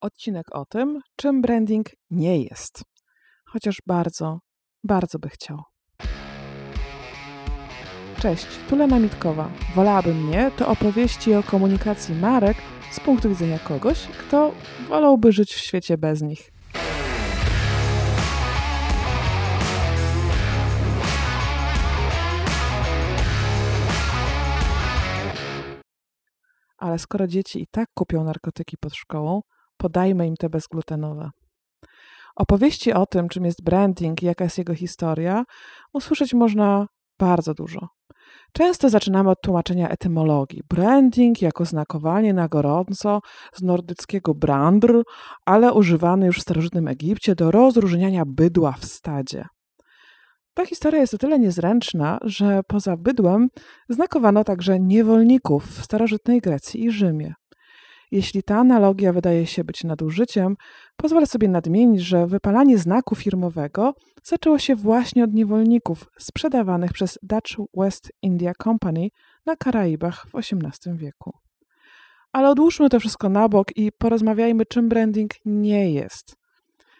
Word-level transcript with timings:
Odcinek 0.00 0.54
o 0.54 0.64
tym, 0.64 1.00
czym 1.16 1.42
branding 1.42 1.86
nie 2.10 2.42
jest. 2.42 2.82
Chociaż 3.44 3.82
bardzo, 3.86 4.38
bardzo 4.84 5.18
by 5.18 5.28
chciał. 5.28 5.62
Cześć, 8.20 8.46
tu 8.68 8.76
Lena 8.76 8.98
Mitkowa. 8.98 9.50
Wolałabym 9.74 10.30
nie 10.30 10.50
to 10.50 10.68
opowieści 10.68 11.34
o 11.34 11.42
komunikacji 11.42 12.14
marek 12.14 12.56
z 12.90 13.00
punktu 13.00 13.28
widzenia 13.28 13.58
kogoś, 13.58 14.06
kto 14.06 14.52
wolałby 14.88 15.32
żyć 15.32 15.54
w 15.54 15.58
świecie 15.58 15.98
bez 15.98 16.22
nich. 16.22 16.52
Ale 26.76 26.98
skoro 26.98 27.26
dzieci 27.26 27.62
i 27.62 27.66
tak 27.66 27.88
kupią 27.94 28.24
narkotyki 28.24 28.76
pod 28.76 28.94
szkołą, 28.94 29.42
podajmy 29.78 30.26
im 30.26 30.36
te 30.36 30.50
bezglutenowe. 30.50 31.30
Opowieści 32.36 32.92
o 32.92 33.06
tym, 33.06 33.28
czym 33.28 33.44
jest 33.44 33.64
branding 33.64 34.22
i 34.22 34.26
jaka 34.26 34.44
jest 34.44 34.58
jego 34.58 34.74
historia, 34.74 35.44
usłyszeć 35.92 36.34
można 36.34 36.86
bardzo 37.18 37.54
dużo. 37.54 37.88
Często 38.52 38.88
zaczynamy 38.88 39.30
od 39.30 39.40
tłumaczenia 39.42 39.88
etymologii. 39.88 40.62
Branding 40.68 41.42
jako 41.42 41.64
znakowanie 41.64 42.34
na 42.34 42.48
gorąco 42.48 43.20
z 43.54 43.62
nordyckiego 43.62 44.34
brandr, 44.34 45.02
ale 45.46 45.72
używany 45.72 46.26
już 46.26 46.38
w 46.38 46.42
starożytnym 46.42 46.88
Egipcie 46.88 47.34
do 47.34 47.50
rozróżniania 47.50 48.22
bydła 48.26 48.72
w 48.72 48.84
stadzie. 48.84 49.44
Ta 50.54 50.66
historia 50.66 51.00
jest 51.00 51.14
o 51.14 51.18
tyle 51.18 51.38
niezręczna, 51.38 52.18
że 52.22 52.60
poza 52.68 52.96
bydłem 52.96 53.48
znakowano 53.88 54.44
także 54.44 54.80
niewolników 54.80 55.66
w 55.66 55.84
starożytnej 55.84 56.40
Grecji 56.40 56.84
i 56.84 56.90
Rzymie. 56.90 57.34
Jeśli 58.10 58.42
ta 58.42 58.56
analogia 58.56 59.12
wydaje 59.12 59.46
się 59.46 59.64
być 59.64 59.84
nadużyciem, 59.84 60.56
pozwolę 60.96 61.26
sobie 61.26 61.48
nadmienić, 61.48 62.00
że 62.00 62.26
wypalanie 62.26 62.78
znaku 62.78 63.14
firmowego 63.14 63.94
zaczęło 64.22 64.58
się 64.58 64.76
właśnie 64.76 65.24
od 65.24 65.34
niewolników 65.34 66.06
sprzedawanych 66.18 66.92
przez 66.92 67.18
Dutch 67.22 67.50
West 67.74 68.12
India 68.22 68.52
Company 68.62 69.08
na 69.46 69.56
Karaibach 69.56 70.26
w 70.28 70.34
XVIII 70.34 70.96
wieku. 70.96 71.32
Ale 72.32 72.50
odłóżmy 72.50 72.88
to 72.88 73.00
wszystko 73.00 73.28
na 73.28 73.48
bok 73.48 73.76
i 73.76 73.92
porozmawiajmy, 73.92 74.66
czym 74.66 74.88
branding 74.88 75.30
nie 75.44 75.92
jest. 75.92 76.36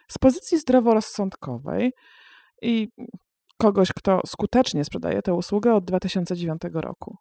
Z 0.09 0.19
pozycji 0.19 0.59
zdroworozsądkowej 0.59 1.93
i 2.63 2.89
kogoś, 3.59 3.93
kto 3.93 4.21
skutecznie 4.27 4.85
sprzedaje 4.85 5.23
tę 5.23 5.35
usługę 5.35 5.75
od 5.75 5.85
2009 5.85 6.63
roku. 6.73 7.17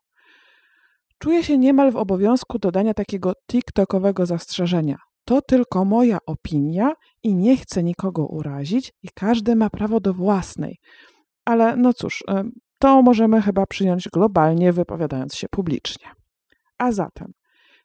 Czuję 1.19 1.43
się 1.43 1.57
niemal 1.57 1.91
w 1.91 1.97
obowiązku 1.97 2.59
dodania 2.59 2.93
takiego 2.93 3.33
TikTokowego 3.51 4.25
zastrzeżenia. 4.25 4.97
To 5.25 5.41
tylko 5.41 5.85
moja 5.85 6.17
opinia 6.25 6.93
i 7.23 7.35
nie 7.35 7.57
chcę 7.57 7.83
nikogo 7.83 8.25
urazić, 8.25 8.93
i 9.03 9.07
każdy 9.13 9.55
ma 9.55 9.69
prawo 9.69 9.99
do 9.99 10.13
własnej. 10.13 10.77
Ale 11.45 11.75
no 11.75 11.93
cóż, 11.93 12.23
to 12.79 13.01
możemy 13.01 13.41
chyba 13.41 13.65
przyjąć 13.65 14.09
globalnie, 14.13 14.73
wypowiadając 14.73 15.35
się 15.35 15.47
publicznie. 15.51 16.11
A 16.77 16.91
zatem, 16.91 17.31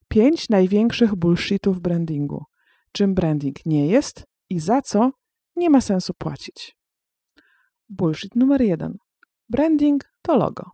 pięć 0.08 0.48
największych 0.48 1.14
bullshitów 1.14 1.80
brandingu. 1.80 2.44
Czym 2.92 3.14
branding 3.14 3.66
nie 3.66 3.86
jest 3.86 4.24
i 4.50 4.60
za 4.60 4.82
co 4.82 5.10
nie 5.56 5.70
ma 5.70 5.80
sensu 5.80 6.12
płacić. 6.18 6.76
Bullshit 7.88 8.36
numer 8.36 8.62
jeden. 8.62 8.96
Branding 9.48 10.04
to 10.22 10.36
logo. 10.36 10.70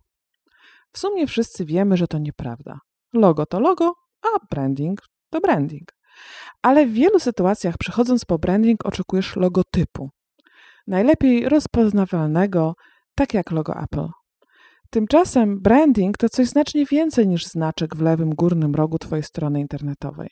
W 0.91 0.99
sumie 0.99 1.27
wszyscy 1.27 1.65
wiemy, 1.65 1.97
że 1.97 2.07
to 2.07 2.17
nieprawda. 2.17 2.79
Logo 3.13 3.45
to 3.45 3.59
logo, 3.59 3.93
a 4.21 4.45
branding 4.51 5.01
to 5.29 5.39
branding. 5.39 5.93
Ale 6.61 6.85
w 6.85 6.93
wielu 6.93 7.19
sytuacjach 7.19 7.77
przechodząc 7.77 8.25
po 8.25 8.39
branding 8.39 8.85
oczekujesz 8.85 9.35
logotypu. 9.35 10.09
Najlepiej 10.87 11.49
rozpoznawalnego, 11.49 12.73
tak 13.15 13.33
jak 13.33 13.51
logo 13.51 13.73
Apple. 13.83 14.07
Tymczasem 14.89 15.59
branding 15.61 16.17
to 16.17 16.29
coś 16.29 16.47
znacznie 16.47 16.85
więcej 16.85 17.27
niż 17.27 17.45
znaczek 17.45 17.95
w 17.95 18.01
lewym 18.01 18.29
górnym 18.29 18.75
rogu 18.75 18.97
Twojej 18.97 19.23
strony 19.23 19.59
internetowej. 19.59 20.29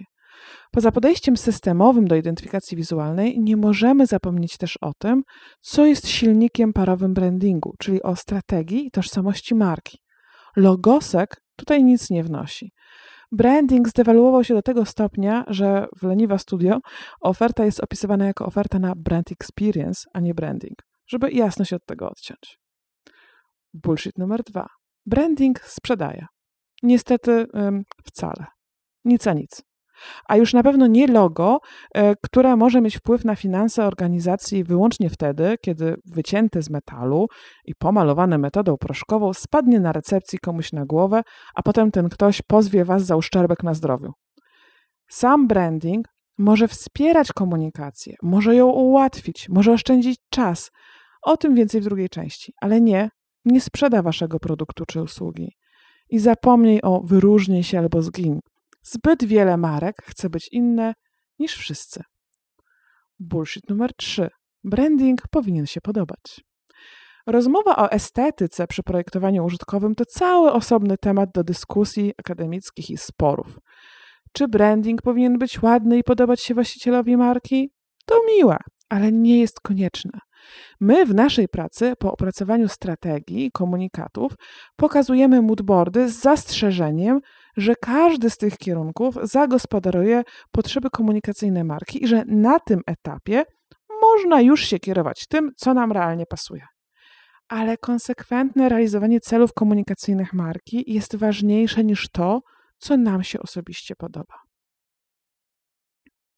Poza 0.71 0.91
podejściem 0.91 1.37
systemowym 1.37 2.07
do 2.07 2.15
identyfikacji 2.15 2.77
wizualnej 2.77 3.39
nie 3.39 3.57
możemy 3.57 4.05
zapomnieć 4.05 4.57
też 4.57 4.77
o 4.81 4.91
tym, 4.99 5.23
co 5.61 5.85
jest 5.85 6.07
silnikiem 6.07 6.73
parowym 6.73 7.13
brandingu, 7.13 7.73
czyli 7.79 8.03
o 8.03 8.15
strategii 8.15 8.87
i 8.87 8.91
tożsamości 8.91 9.55
marki. 9.55 9.97
Logosek 10.57 11.41
tutaj 11.55 11.83
nic 11.83 12.09
nie 12.09 12.23
wnosi. 12.23 12.71
Branding 13.31 13.89
zdewaluował 13.89 14.43
się 14.43 14.53
do 14.53 14.61
tego 14.61 14.85
stopnia, 14.85 15.43
że 15.47 15.87
w 15.95 16.03
Leniwa 16.03 16.37
Studio 16.37 16.79
oferta 17.21 17.65
jest 17.65 17.83
opisywana 17.83 18.25
jako 18.25 18.45
oferta 18.45 18.79
na 18.79 18.93
brand 18.95 19.31
experience, 19.31 20.09
a 20.13 20.19
nie 20.19 20.33
branding, 20.33 20.77
żeby 21.07 21.31
jasno 21.31 21.65
się 21.65 21.75
od 21.75 21.85
tego 21.85 22.09
odciąć. 22.09 22.59
Bullshit 23.73 24.17
numer 24.17 24.43
dwa. 24.43 24.67
Branding 25.05 25.59
sprzedaje. 25.59 26.25
Niestety 26.83 27.47
ym, 27.55 27.83
wcale. 28.05 28.45
Nic 29.05 29.27
a 29.27 29.33
nic 29.33 29.66
a 30.27 30.37
już 30.37 30.53
na 30.53 30.63
pewno 30.63 30.87
nie 30.87 31.07
logo, 31.07 31.59
e, 31.93 32.15
które 32.15 32.55
może 32.55 32.81
mieć 32.81 32.97
wpływ 32.97 33.25
na 33.25 33.35
finanse 33.35 33.85
organizacji 33.85 34.63
wyłącznie 34.63 35.09
wtedy, 35.09 35.55
kiedy 35.61 35.95
wycięte 36.05 36.61
z 36.61 36.69
metalu 36.69 37.27
i 37.65 37.75
pomalowane 37.75 38.37
metodą 38.37 38.77
proszkową 38.77 39.33
spadnie 39.33 39.79
na 39.79 39.91
recepcji 39.91 40.39
komuś 40.39 40.71
na 40.73 40.85
głowę, 40.85 41.21
a 41.55 41.63
potem 41.63 41.91
ten 41.91 42.09
ktoś 42.09 42.41
pozwie 42.41 42.85
was 42.85 43.05
za 43.05 43.15
uszczerbek 43.15 43.63
na 43.63 43.73
zdrowiu. 43.73 44.11
Sam 45.09 45.47
branding 45.47 46.07
może 46.37 46.67
wspierać 46.67 47.33
komunikację, 47.33 48.15
może 48.23 48.55
ją 48.55 48.67
ułatwić, 48.67 49.49
może 49.49 49.71
oszczędzić 49.71 50.19
czas. 50.29 50.71
O 51.21 51.37
tym 51.37 51.55
więcej 51.55 51.81
w 51.81 51.83
drugiej 51.83 52.09
części, 52.09 52.53
ale 52.61 52.81
nie, 52.81 53.09
nie 53.45 53.61
sprzeda 53.61 54.01
waszego 54.01 54.39
produktu 54.39 54.85
czy 54.85 55.01
usługi. 55.01 55.51
I 56.09 56.19
zapomnij 56.19 56.79
o 56.83 57.01
wyróżnij 57.01 57.63
się 57.63 57.79
albo 57.79 58.01
zgiń. 58.01 58.39
Zbyt 58.89 59.25
wiele 59.25 59.57
marek 59.57 59.95
chce 60.03 60.29
być 60.29 60.49
inne 60.51 60.93
niż 61.39 61.55
wszyscy. 61.55 62.03
Bullshit 63.19 63.69
numer 63.69 63.95
3. 63.95 64.29
Branding 64.63 65.21
powinien 65.31 65.65
się 65.65 65.81
podobać. 65.81 66.41
Rozmowa 67.25 67.75
o 67.75 67.91
estetyce 67.91 68.67
przy 68.67 68.83
projektowaniu 68.83 69.45
użytkowym 69.45 69.95
to 69.95 70.05
cały 70.05 70.51
osobny 70.51 70.97
temat 70.97 71.29
do 71.33 71.43
dyskusji 71.43 72.13
akademickich 72.17 72.89
i 72.89 72.97
sporów. 72.97 73.59
Czy 74.33 74.47
branding 74.47 75.01
powinien 75.01 75.37
być 75.37 75.61
ładny 75.61 75.97
i 75.97 76.03
podobać 76.03 76.41
się 76.41 76.53
właścicielowi 76.53 77.17
marki? 77.17 77.71
To 78.05 78.21
miłe, 78.27 78.57
ale 78.89 79.11
nie 79.11 79.39
jest 79.39 79.59
konieczne. 79.59 80.19
My 80.79 81.05
w 81.05 81.13
naszej 81.13 81.47
pracy 81.47 81.93
po 81.99 82.13
opracowaniu 82.13 82.67
strategii 82.67 83.45
i 83.45 83.51
komunikatów 83.51 84.33
pokazujemy 84.75 85.41
moodboardy 85.41 86.09
z 86.09 86.19
zastrzeżeniem, 86.19 87.21
że 87.57 87.75
każdy 87.75 88.29
z 88.29 88.37
tych 88.37 88.57
kierunków 88.57 89.15
zagospodaruje 89.23 90.23
potrzeby 90.51 90.89
komunikacyjne 90.89 91.63
marki 91.63 92.03
i 92.03 92.07
że 92.07 92.23
na 92.25 92.59
tym 92.59 92.81
etapie 92.87 93.43
można 94.01 94.41
już 94.41 94.61
się 94.61 94.79
kierować 94.79 95.27
tym, 95.27 95.51
co 95.55 95.73
nam 95.73 95.91
realnie 95.91 96.25
pasuje. 96.25 96.65
Ale 97.47 97.77
konsekwentne 97.77 98.69
realizowanie 98.69 99.19
celów 99.19 99.53
komunikacyjnych 99.53 100.33
marki 100.33 100.93
jest 100.93 101.15
ważniejsze 101.15 101.83
niż 101.83 102.09
to, 102.09 102.41
co 102.77 102.97
nam 102.97 103.23
się 103.23 103.39
osobiście 103.39 103.95
podoba. 103.95 104.35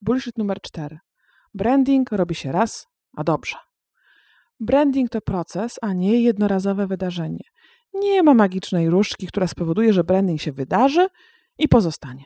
Bullshit 0.00 0.38
numer 0.38 0.60
4. 0.60 0.98
Branding 1.54 2.12
robi 2.12 2.34
się 2.34 2.52
raz, 2.52 2.86
a 3.16 3.24
dobrze. 3.24 3.56
Branding 4.60 5.10
to 5.10 5.20
proces, 5.20 5.78
a 5.82 5.92
nie 5.92 6.22
jednorazowe 6.22 6.86
wydarzenie. 6.86 7.49
Nie 7.94 8.22
ma 8.22 8.34
magicznej 8.34 8.90
różdżki, 8.90 9.26
która 9.26 9.46
spowoduje, 9.46 9.92
że 9.92 10.04
branding 10.04 10.40
się 10.40 10.52
wydarzy 10.52 11.08
i 11.58 11.68
pozostanie. 11.68 12.24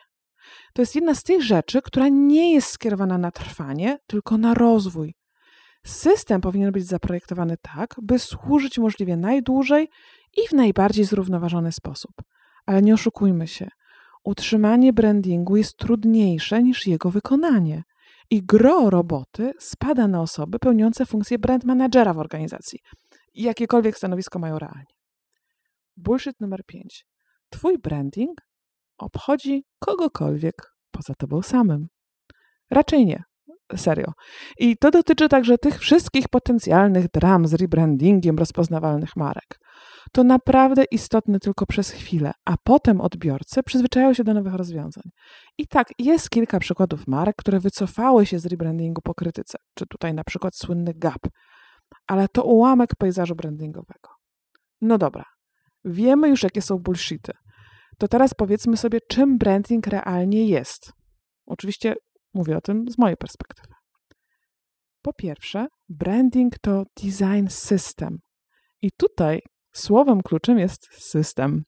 To 0.73 0.81
jest 0.81 0.95
jedna 0.95 1.15
z 1.15 1.23
tych 1.23 1.43
rzeczy, 1.43 1.81
która 1.81 2.07
nie 2.07 2.53
jest 2.53 2.67
skierowana 2.67 3.17
na 3.17 3.31
trwanie, 3.31 3.99
tylko 4.07 4.37
na 4.37 4.53
rozwój. 4.53 5.15
System 5.85 6.41
powinien 6.41 6.71
być 6.71 6.85
zaprojektowany 6.85 7.55
tak, 7.61 7.95
by 8.01 8.19
służyć 8.19 8.77
możliwie 8.77 9.17
najdłużej 9.17 9.89
i 10.37 10.47
w 10.47 10.51
najbardziej 10.51 11.05
zrównoważony 11.05 11.71
sposób. 11.71 12.11
Ale 12.65 12.81
nie 12.81 12.93
oszukujmy 12.93 13.47
się, 13.47 13.67
utrzymanie 14.23 14.93
brandingu 14.93 15.57
jest 15.57 15.77
trudniejsze 15.77 16.63
niż 16.63 16.87
jego 16.87 17.09
wykonanie 17.09 17.83
i 18.29 18.43
gro 18.43 18.89
roboty 18.89 19.53
spada 19.59 20.07
na 20.07 20.21
osoby 20.21 20.59
pełniące 20.59 21.05
funkcję 21.05 21.39
brand 21.39 21.63
managera 21.63 22.13
w 22.13 22.19
organizacji, 22.19 22.79
jakiekolwiek 23.33 23.97
stanowisko 23.97 24.39
mają 24.39 24.59
realnie. 24.59 24.94
Bullshit 25.97 26.39
numer 26.39 26.65
5. 26.65 27.05
Twój 27.49 27.77
branding 27.77 28.41
obchodzi 28.97 29.63
kogokolwiek 29.79 30.55
poza 30.91 31.13
tobą 31.17 31.41
samym. 31.41 31.87
Raczej 32.71 33.05
nie. 33.05 33.23
serio. 33.75 34.11
I 34.59 34.77
to 34.77 34.91
dotyczy 34.91 35.29
także 35.29 35.57
tych 35.57 35.79
wszystkich 35.79 36.27
potencjalnych 36.29 37.11
dram 37.11 37.47
z 37.47 37.53
rebrandingiem 37.53 38.37
rozpoznawalnych 38.37 39.15
marek. 39.15 39.59
To 40.11 40.23
naprawdę 40.23 40.83
istotne 40.91 41.39
tylko 41.39 41.65
przez 41.65 41.89
chwilę, 41.89 42.31
a 42.45 42.55
potem 42.63 43.01
odbiorcy 43.01 43.63
przyzwyczajają 43.63 44.13
się 44.13 44.23
do 44.23 44.33
nowych 44.33 44.53
rozwiązań. 44.53 45.03
I 45.57 45.67
tak, 45.67 45.87
jest 45.99 46.29
kilka 46.29 46.59
przykładów 46.59 47.07
marek, 47.07 47.35
które 47.35 47.59
wycofały 47.59 48.25
się 48.25 48.39
z 48.39 48.45
rebrandingu 48.45 49.01
po 49.01 49.13
krytyce, 49.13 49.57
czy 49.73 49.85
tutaj 49.87 50.13
na 50.13 50.23
przykład 50.23 50.55
słynny 50.55 50.93
Gap, 50.93 51.27
ale 52.07 52.27
to 52.27 52.43
ułamek 52.43 52.95
pejzażu 52.95 53.35
brandingowego. 53.35 54.09
No 54.81 54.97
dobra, 54.97 55.25
wiemy 55.85 56.29
już 56.29 56.43
jakie 56.43 56.61
są 56.61 56.77
bullshity. 56.77 57.31
To 57.97 58.07
teraz 58.07 58.33
powiedzmy 58.33 58.77
sobie, 58.77 58.99
czym 59.09 59.37
branding 59.37 59.87
realnie 59.87 60.47
jest. 60.47 60.91
Oczywiście 61.45 61.95
mówię 62.33 62.57
o 62.57 62.61
tym 62.61 62.85
z 62.89 62.97
mojej 62.97 63.17
perspektywy. 63.17 63.73
Po 65.01 65.13
pierwsze, 65.13 65.67
branding 65.89 66.59
to 66.59 66.83
design 67.03 67.47
system. 67.47 68.17
I 68.81 68.91
tutaj 68.97 69.41
słowem 69.73 70.21
kluczem 70.21 70.59
jest 70.59 70.87
system. 70.91 71.63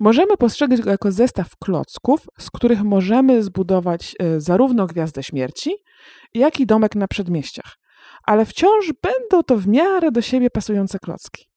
Możemy 0.00 0.36
postrzegać 0.36 0.80
go 0.80 0.90
jako 0.90 1.12
zestaw 1.12 1.56
klocków, 1.56 2.26
z 2.38 2.50
których 2.50 2.82
możemy 2.82 3.42
zbudować 3.42 4.14
e, 4.18 4.40
zarówno 4.40 4.86
gwiazdę 4.86 5.22
śmierci, 5.22 5.74
jak 6.34 6.60
i 6.60 6.66
domek 6.66 6.94
na 6.94 7.08
przedmieściach, 7.08 7.76
ale 8.24 8.46
wciąż 8.46 8.92
będą 9.02 9.42
to 9.42 9.56
w 9.56 9.66
miarę 9.66 10.12
do 10.12 10.22
siebie 10.22 10.50
pasujące 10.50 10.98
klocki. 10.98 11.47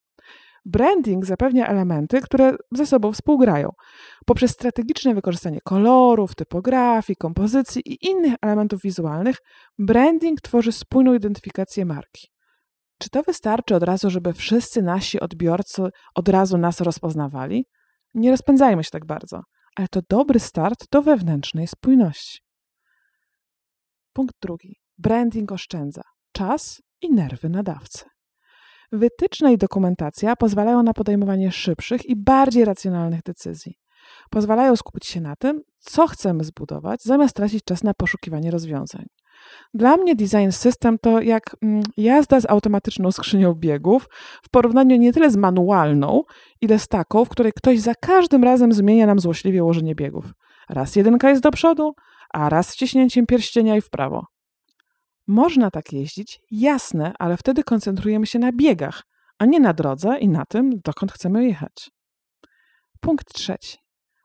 Branding 0.65 1.25
zapewnia 1.25 1.67
elementy, 1.67 2.21
które 2.21 2.55
ze 2.71 2.85
sobą 2.85 3.11
współgrają. 3.11 3.69
Poprzez 4.25 4.51
strategiczne 4.51 5.15
wykorzystanie 5.15 5.59
kolorów, 5.63 6.35
typografii, 6.35 7.17
kompozycji 7.17 7.81
i 7.85 8.05
innych 8.05 8.33
elementów 8.41 8.81
wizualnych, 8.81 9.35
branding 9.79 10.41
tworzy 10.41 10.71
spójną 10.71 11.13
identyfikację 11.13 11.85
marki. 11.85 12.27
Czy 12.97 13.09
to 13.09 13.23
wystarczy 13.23 13.75
od 13.75 13.83
razu, 13.83 14.09
żeby 14.09 14.33
wszyscy 14.33 14.81
nasi 14.81 15.19
odbiorcy 15.19 15.89
od 16.15 16.29
razu 16.29 16.57
nas 16.57 16.81
rozpoznawali? 16.81 17.65
Nie 18.13 18.31
rozpędzajmy 18.31 18.83
się 18.83 18.89
tak 18.89 19.05
bardzo, 19.05 19.41
ale 19.75 19.87
to 19.87 20.01
dobry 20.09 20.39
start 20.39 20.85
do 20.91 21.01
wewnętrznej 21.01 21.67
spójności. 21.67 22.39
Punkt 24.13 24.35
drugi. 24.41 24.75
Branding 24.97 25.51
oszczędza 25.51 26.01
czas 26.31 26.81
i 27.01 27.13
nerwy 27.13 27.49
nadawcy. 27.49 28.10
Wytyczne 28.91 29.53
i 29.53 29.57
dokumentacja 29.57 30.35
pozwalają 30.35 30.83
na 30.83 30.93
podejmowanie 30.93 31.51
szybszych 31.51 32.05
i 32.05 32.15
bardziej 32.15 32.65
racjonalnych 32.65 33.23
decyzji. 33.23 33.77
Pozwalają 34.29 34.75
skupić 34.75 35.05
się 35.05 35.21
na 35.21 35.35
tym, 35.35 35.61
co 35.79 36.07
chcemy 36.07 36.43
zbudować, 36.43 37.03
zamiast 37.03 37.35
tracić 37.35 37.63
czas 37.63 37.83
na 37.83 37.93
poszukiwanie 37.93 38.51
rozwiązań. 38.51 39.05
Dla 39.73 39.97
mnie 39.97 40.15
design 40.15 40.51
system 40.51 40.97
to 41.01 41.21
jak 41.21 41.55
mm, 41.61 41.83
jazda 41.97 42.39
z 42.39 42.49
automatyczną 42.49 43.11
skrzynią 43.11 43.53
biegów 43.53 44.07
w 44.43 44.49
porównaniu 44.49 44.97
nie 44.97 45.13
tyle 45.13 45.31
z 45.31 45.35
manualną, 45.35 46.23
ile 46.61 46.79
z 46.79 46.87
taką, 46.87 47.25
w 47.25 47.29
której 47.29 47.53
ktoś 47.53 47.79
za 47.79 47.95
każdym 47.95 48.43
razem 48.43 48.73
zmienia 48.73 49.05
nam 49.05 49.19
złośliwie 49.19 49.63
ułożenie 49.63 49.95
biegów. 49.95 50.33
Raz 50.69 50.95
jedynka 50.95 51.29
jest 51.29 51.41
do 51.41 51.51
przodu, 51.51 51.93
a 52.33 52.49
raz 52.49 52.71
wciśnięciem 52.71 53.25
pierścienia 53.25 53.77
i 53.77 53.81
w 53.81 53.89
prawo. 53.89 54.25
Można 55.27 55.71
tak 55.71 55.93
jeździć, 55.93 56.41
jasne, 56.51 57.13
ale 57.19 57.37
wtedy 57.37 57.63
koncentrujemy 57.63 58.27
się 58.27 58.39
na 58.39 58.51
biegach, 58.51 59.03
a 59.39 59.45
nie 59.45 59.59
na 59.59 59.73
drodze 59.73 60.17
i 60.19 60.27
na 60.27 60.45
tym, 60.45 60.79
dokąd 60.85 61.11
chcemy 61.11 61.45
jechać. 61.45 61.91
Punkt 62.99 63.33
trzeci. 63.33 63.77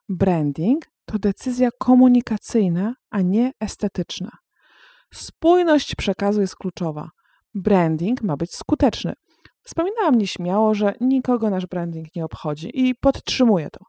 Branding 0.08 0.84
to 1.04 1.18
decyzja 1.18 1.68
komunikacyjna, 1.78 2.94
a 3.10 3.20
nie 3.20 3.52
estetyczna. 3.60 4.30
Spójność 5.14 5.94
przekazu 5.94 6.40
jest 6.40 6.56
kluczowa. 6.56 7.10
Branding 7.54 8.22
ma 8.22 8.36
być 8.36 8.54
skuteczny. 8.54 9.12
Wspominałam 9.62 10.14
nieśmiało, 10.14 10.74
że 10.74 10.94
nikogo 11.00 11.50
nasz 11.50 11.66
branding 11.66 12.08
nie 12.16 12.24
obchodzi 12.24 12.70
i 12.88 12.94
podtrzymuję 12.94 13.70
to. 13.70 13.84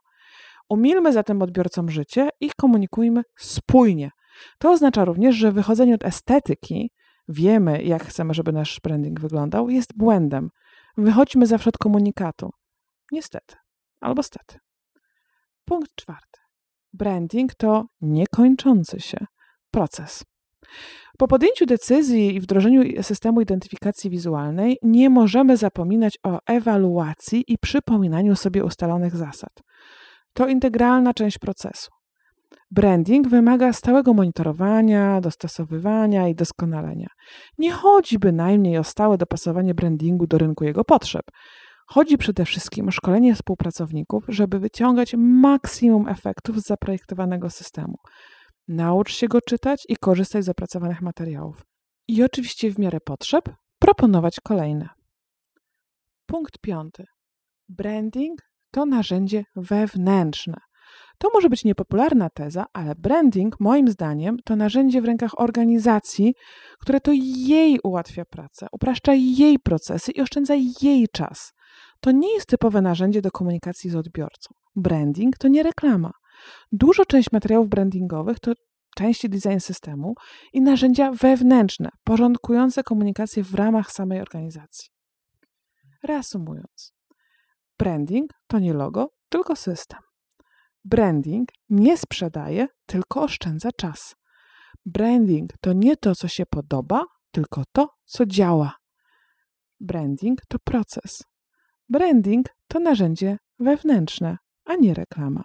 Umilmy 0.68 1.12
zatem 1.12 1.42
odbiorcom 1.42 1.90
życie 1.90 2.28
i 2.40 2.50
komunikujmy 2.56 3.22
spójnie. 3.38 4.10
To 4.58 4.70
oznacza 4.70 5.04
również, 5.04 5.36
że 5.36 5.52
wychodzenie 5.52 5.94
od 5.94 6.04
estetyki 6.04 6.90
wiemy, 7.28 7.82
jak 7.82 8.04
chcemy, 8.04 8.34
żeby 8.34 8.52
nasz 8.52 8.80
branding 8.80 9.20
wyglądał, 9.20 9.70
jest 9.70 9.96
błędem. 9.96 10.50
Wychodźmy 10.96 11.46
zawsze 11.46 11.68
od 11.68 11.78
komunikatu. 11.78 12.50
Niestety, 13.12 13.56
albo 14.00 14.22
stety. 14.22 14.58
Punkt 15.64 15.94
czwarty. 15.94 16.40
Branding 16.92 17.54
to 17.54 17.86
niekończący 18.00 19.00
się 19.00 19.26
proces. 19.70 20.24
Po 21.18 21.28
podjęciu 21.28 21.66
decyzji 21.66 22.34
i 22.34 22.40
wdrożeniu 22.40 23.02
systemu 23.02 23.40
identyfikacji 23.40 24.10
wizualnej 24.10 24.78
nie 24.82 25.10
możemy 25.10 25.56
zapominać 25.56 26.18
o 26.22 26.38
ewaluacji 26.46 27.44
i 27.48 27.58
przypominaniu 27.58 28.36
sobie 28.36 28.64
ustalonych 28.64 29.16
zasad. 29.16 29.50
To 30.32 30.48
integralna 30.48 31.14
część 31.14 31.38
procesu. 31.38 31.90
Branding 32.70 33.28
wymaga 33.28 33.72
stałego 33.72 34.14
monitorowania, 34.14 35.20
dostosowywania 35.20 36.28
i 36.28 36.34
doskonalenia. 36.34 37.08
Nie 37.58 37.72
chodzi 37.72 38.18
bynajmniej 38.18 38.78
o 38.78 38.84
stałe 38.84 39.18
dopasowanie 39.18 39.74
brandingu 39.74 40.26
do 40.26 40.38
rynku 40.38 40.64
jego 40.64 40.84
potrzeb. 40.84 41.22
Chodzi 41.86 42.18
przede 42.18 42.44
wszystkim 42.44 42.88
o 42.88 42.90
szkolenie 42.90 43.34
współpracowników, 43.34 44.24
żeby 44.28 44.58
wyciągać 44.58 45.14
maksimum 45.18 46.08
efektów 46.08 46.60
z 46.60 46.66
zaprojektowanego 46.66 47.50
systemu. 47.50 47.94
Naucz 48.68 49.12
się 49.12 49.28
go 49.28 49.40
czytać 49.40 49.84
i 49.88 49.96
korzystać 49.96 50.44
z 50.44 50.48
opracowanych 50.48 51.02
materiałów. 51.02 51.62
I 52.08 52.22
oczywiście 52.22 52.70
w 52.70 52.78
miarę 52.78 52.98
potrzeb 53.00 53.44
proponować 53.78 54.40
kolejne. 54.40 54.88
Punkt 56.26 56.58
piąty. 56.58 57.04
Branding 57.68 58.40
to 58.70 58.86
narzędzie 58.86 59.44
wewnętrzne. 59.56 60.56
To 61.18 61.30
może 61.34 61.48
być 61.48 61.64
niepopularna 61.64 62.30
teza, 62.30 62.66
ale 62.72 62.94
branding, 62.94 63.60
moim 63.60 63.88
zdaniem, 63.88 64.36
to 64.44 64.56
narzędzie 64.56 65.02
w 65.02 65.04
rękach 65.04 65.40
organizacji, 65.40 66.34
które 66.80 67.00
to 67.00 67.12
jej 67.14 67.78
ułatwia 67.84 68.24
pracę, 68.24 68.66
upraszcza 68.72 69.14
jej 69.14 69.58
procesy 69.58 70.12
i 70.12 70.20
oszczędza 70.20 70.54
jej 70.82 71.06
czas. 71.12 71.52
To 72.00 72.10
nie 72.10 72.34
jest 72.34 72.46
typowe 72.46 72.82
narzędzie 72.82 73.22
do 73.22 73.30
komunikacji 73.30 73.90
z 73.90 73.96
odbiorcą. 73.96 74.54
Branding 74.76 75.38
to 75.38 75.48
nie 75.48 75.62
reklama. 75.62 76.10
Dużo 76.72 77.04
część 77.04 77.32
materiałów 77.32 77.68
brandingowych 77.68 78.40
to 78.40 78.52
części 78.96 79.28
design 79.28 79.58
systemu 79.58 80.14
i 80.52 80.60
narzędzia 80.62 81.12
wewnętrzne, 81.12 81.88
porządkujące 82.04 82.82
komunikację 82.82 83.42
w 83.44 83.54
ramach 83.54 83.92
samej 83.92 84.20
organizacji. 84.20 84.88
Reasumując, 86.02 86.92
branding 87.78 88.30
to 88.46 88.58
nie 88.58 88.72
logo, 88.72 89.08
tylko 89.28 89.56
system. 89.56 90.07
Branding 90.90 91.48
nie 91.70 91.96
sprzedaje, 91.96 92.68
tylko 92.86 93.22
oszczędza 93.22 93.72
czas. 93.72 94.16
Branding 94.86 95.50
to 95.60 95.72
nie 95.72 95.96
to, 95.96 96.14
co 96.14 96.28
się 96.28 96.46
podoba, 96.46 97.04
tylko 97.30 97.62
to, 97.72 97.88
co 98.04 98.26
działa. 98.26 98.76
Branding 99.80 100.40
to 100.48 100.58
proces. 100.58 101.22
Branding 101.88 102.46
to 102.68 102.80
narzędzie 102.80 103.38
wewnętrzne, 103.58 104.38
a 104.64 104.74
nie 104.74 104.94
reklama. 104.94 105.44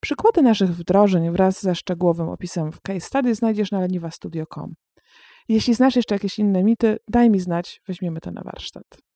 Przykłady 0.00 0.42
naszych 0.42 0.70
wdrożeń 0.70 1.30
wraz 1.30 1.62
ze 1.62 1.74
szczegółowym 1.74 2.28
opisem 2.28 2.72
w 2.72 2.80
case 2.80 3.00
study 3.00 3.34
znajdziesz 3.34 3.70
na 3.70 3.80
leniwastudio.com. 3.80 4.74
Jeśli 5.48 5.74
znasz 5.74 5.96
jeszcze 5.96 6.14
jakieś 6.14 6.38
inne 6.38 6.64
mity, 6.64 6.96
daj 7.08 7.30
mi 7.30 7.40
znać, 7.40 7.80
weźmiemy 7.86 8.20
to 8.20 8.30
na 8.30 8.42
warsztat. 8.42 9.07